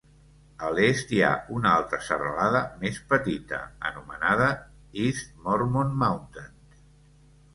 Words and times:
A 0.67 0.69
l'est 0.77 1.11
hi 1.15 1.19
ha 1.25 1.33
una 1.57 1.73
altra 1.79 1.99
serralada 2.05 2.61
més 2.85 2.97
petita, 3.11 3.59
anomenada 3.91 4.47
East 5.05 5.29
Mormon 5.49 5.93
Mountains. 6.05 6.83